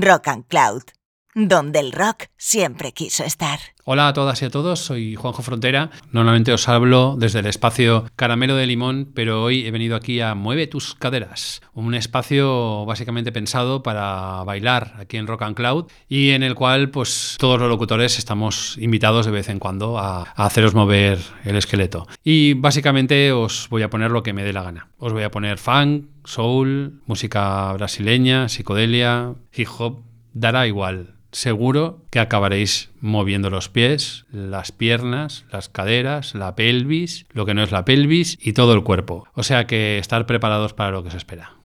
[0.00, 0.92] Rock and Cloud,
[1.34, 3.58] donde el rock siempre quiso estar.
[3.84, 5.90] Hola a todas y a todos, soy Juanjo Frontera.
[6.10, 10.34] Normalmente os hablo desde el espacio Caramelo de Limón, pero hoy he venido aquí a
[10.34, 16.30] Mueve tus caderas, un espacio básicamente pensado para bailar aquí en Rock and Cloud y
[16.30, 20.74] en el cual pues todos los locutores estamos invitados de vez en cuando a, haceros
[20.74, 22.06] mover el esqueleto.
[22.22, 24.88] Y básicamente os voy a poner lo que me dé la gana.
[24.98, 32.20] Os voy a poner funk, soul, música brasileña, psicodelia, hip hop, dará igual seguro que
[32.20, 37.84] acabaréis moviendo los pies, las piernas, las caderas, la pelvis, lo que no es la
[37.84, 39.28] pelvis y todo el cuerpo.
[39.34, 41.63] O sea que estar preparados para lo que se espera.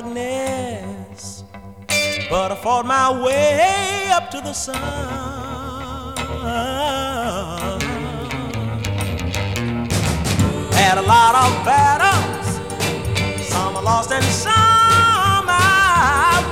[0.00, 1.44] Darkness,
[2.30, 4.76] but I fought my way up to the sun.
[10.72, 12.60] Had a lot of battles,
[13.48, 16.42] some I lost and some I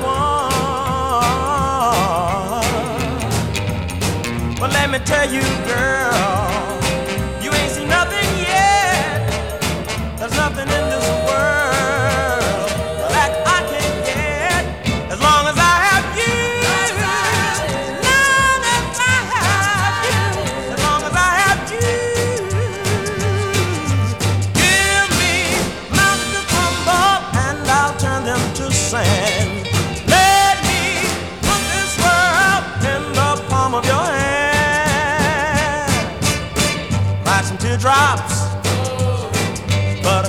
[4.48, 4.56] won.
[4.58, 6.45] But let me tell you, girl.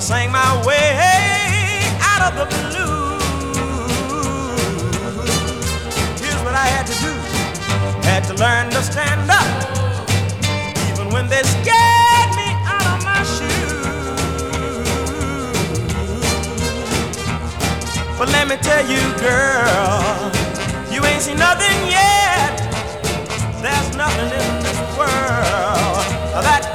[0.07, 3.19] Sang my way out of the blue.
[6.15, 7.11] Here's what I had to do.
[8.07, 9.51] Had to learn to stand up,
[10.87, 14.07] even when they scared me out of my shoes.
[18.17, 20.31] But let me tell you, girl,
[20.89, 22.55] you ain't seen nothing yet.
[23.61, 26.07] There's nothing in this world
[26.47, 26.66] that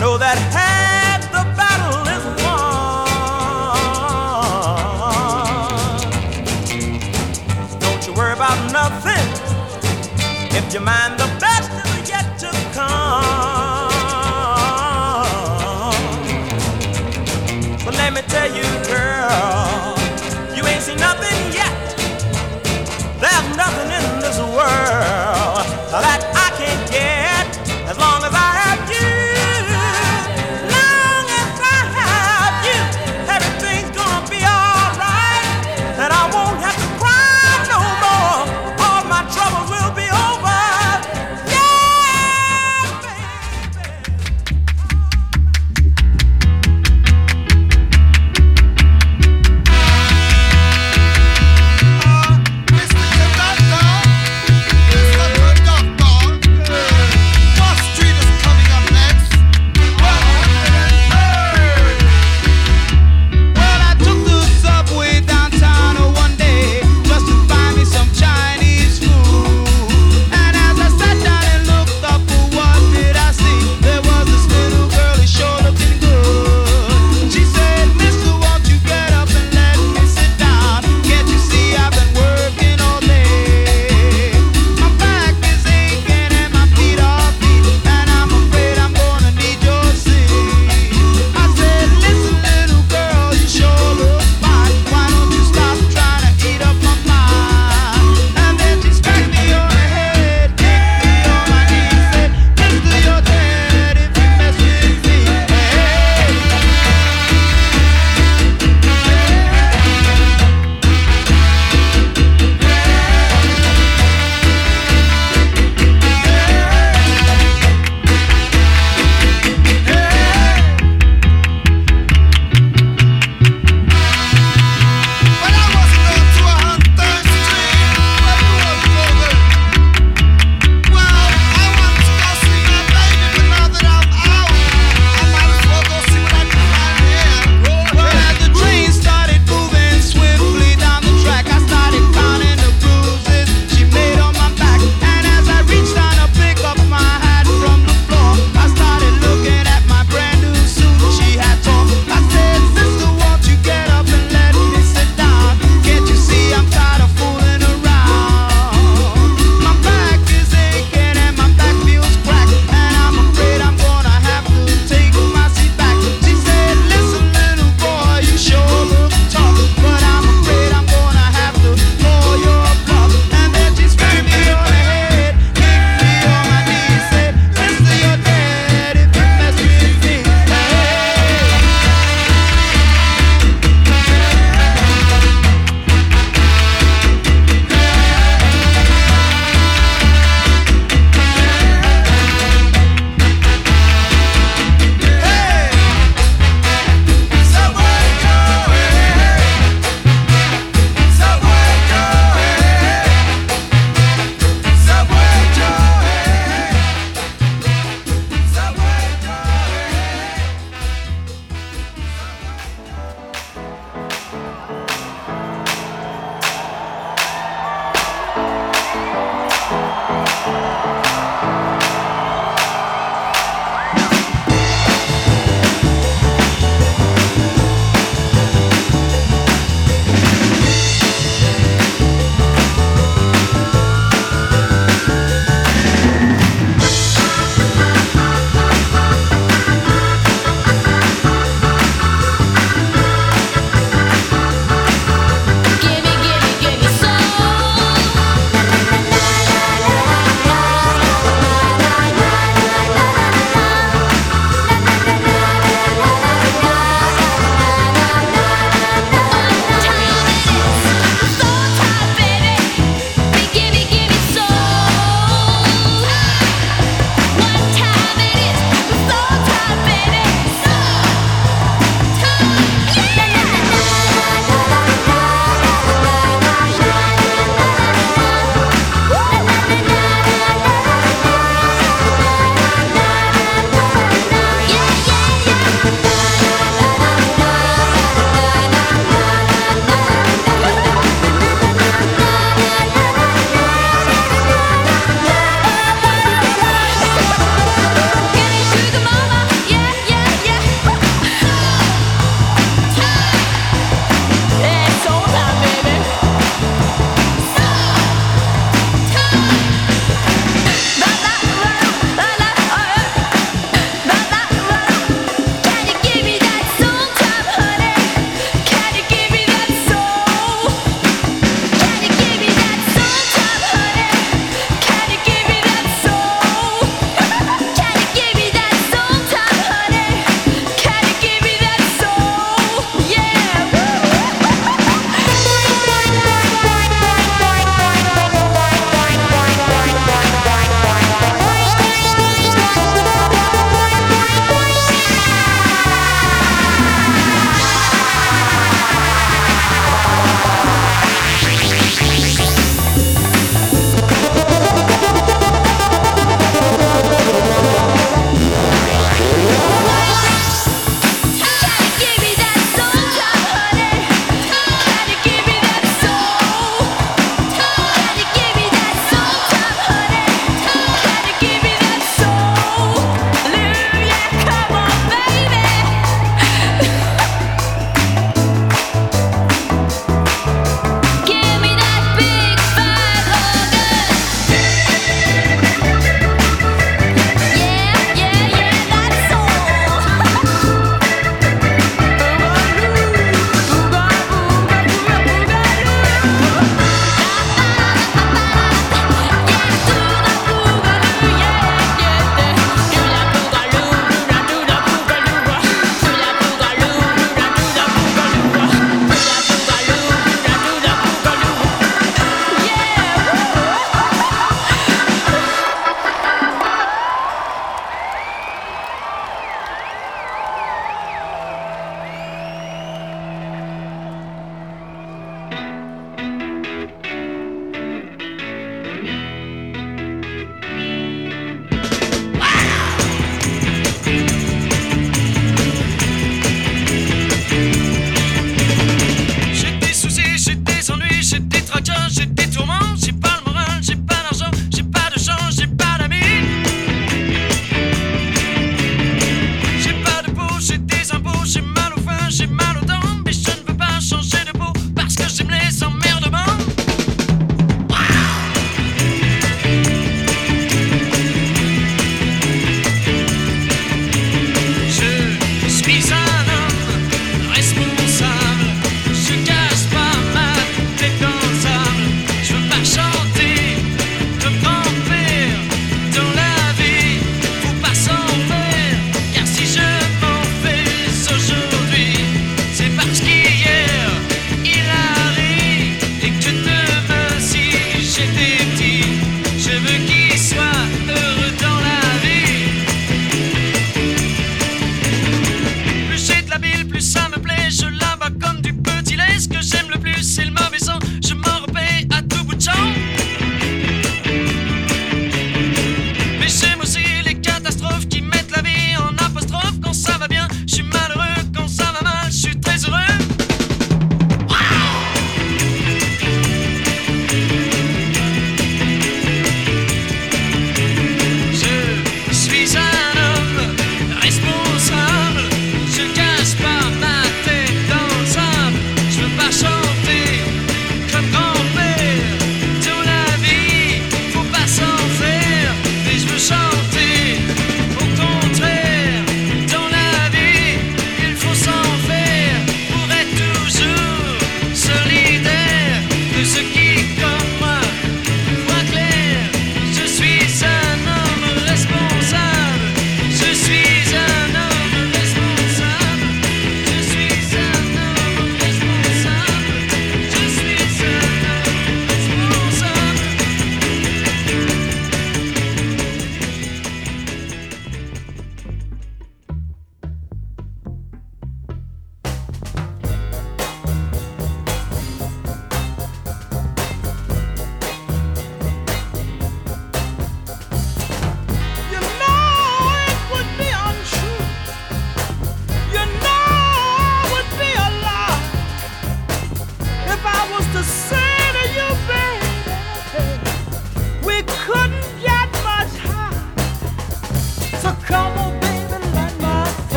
[0.00, 3.08] your mind, the best is won.
[7.80, 9.26] Don't you worry about nothing
[10.56, 13.24] if you mind the battle yet to come.
[17.84, 18.77] But let me tell you,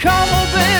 [0.00, 0.79] Come on, baby.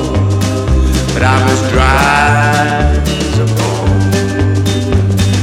[1.23, 4.11] I'm as dry as a bone.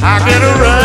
[0.03, 0.78] I get around.